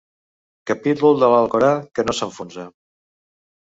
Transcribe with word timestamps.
Capítol 0.71 1.21
de 1.25 1.31
l'Alcorà 1.35 1.71
que 1.95 2.09
no 2.09 2.19
s'enfonsa. 2.23 2.71